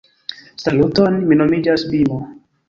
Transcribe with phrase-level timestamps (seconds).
[0.63, 2.19] Saluton, mi nomiĝas Bimo